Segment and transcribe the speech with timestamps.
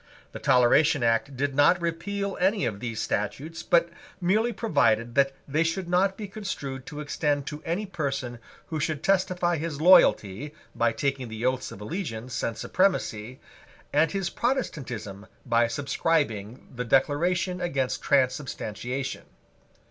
[0.31, 3.89] The Toleration Act did not repeal any of these statutes, but
[4.19, 9.03] merely provided that they should not be construed to extend to any person who should
[9.03, 13.39] testify his loyalty by taking the Oaths of Allegiance and Supremacy,
[13.93, 19.25] and his Protestantism by subscribing the Declaration against Transubstantiation.